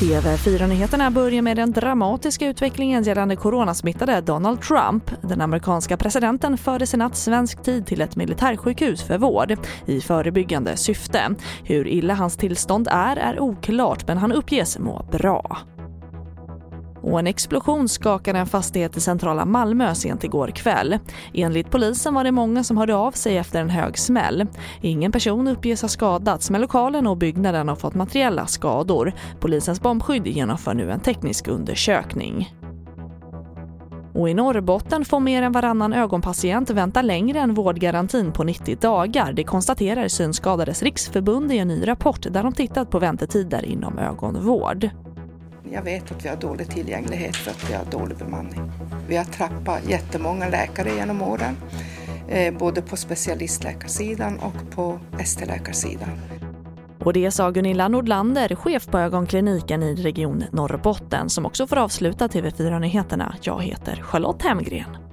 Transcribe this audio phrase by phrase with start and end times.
[0.00, 5.10] TV4-nyheterna börjar med den dramatiska utvecklingen gällande coronasmittade Donald Trump.
[5.22, 10.76] Den amerikanska presidenten fördes i natt svensk tid till ett militärsjukhus för vård i förebyggande
[10.76, 11.34] syfte.
[11.64, 15.58] Hur illa hans tillstånd är är oklart men han uppges må bra.
[17.02, 20.98] Och en explosion skakade en fastighet i centrala Malmö sent igår kväll.
[21.34, 24.46] Enligt polisen var det många som hörde av sig efter en hög smäll.
[24.80, 29.12] Ingen person uppges ha skadats men lokalen och byggnaden har fått materiella skador.
[29.40, 32.54] Polisens bombskydd genomför nu en teknisk undersökning.
[34.14, 39.32] Och i Norrbotten får mer än varannan ögonpatient vänta längre än vårdgarantin på 90 dagar.
[39.32, 44.90] Det konstaterar Synskadades riksförbund i en ny rapport där de tittat på väntetider inom ögonvård.
[45.72, 48.72] Jag vet att vi har dålig tillgänglighet för att vi har dålig bemanning.
[49.08, 51.56] Vi har tappat jättemånga läkare genom åren,
[52.28, 56.08] eh, både på specialistläkarsidan och på ST-läkarsidan.
[57.04, 62.28] Och det sa Gunilla Nordlander, chef på ögonkliniken i Region Norrbotten som också får avsluta
[62.28, 63.34] TV4 Nyheterna.
[63.42, 65.09] Jag heter Charlotte Hemgren.